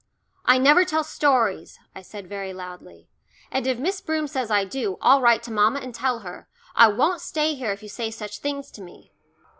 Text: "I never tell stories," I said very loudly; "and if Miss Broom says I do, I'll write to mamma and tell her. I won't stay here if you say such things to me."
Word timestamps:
"I 0.45 0.57
never 0.57 0.83
tell 0.83 1.03
stories," 1.03 1.77
I 1.93 2.01
said 2.01 2.25
very 2.27 2.53
loudly; 2.53 3.07
"and 3.51 3.67
if 3.67 3.77
Miss 3.77 4.01
Broom 4.01 4.25
says 4.25 4.49
I 4.49 4.65
do, 4.65 4.97
I'll 4.99 5.21
write 5.21 5.43
to 5.43 5.51
mamma 5.51 5.79
and 5.81 5.93
tell 5.93 6.21
her. 6.21 6.47
I 6.75 6.87
won't 6.87 7.21
stay 7.21 7.53
here 7.53 7.71
if 7.71 7.83
you 7.83 7.89
say 7.89 8.09
such 8.09 8.39
things 8.39 8.71
to 8.71 8.81
me." 8.81 9.13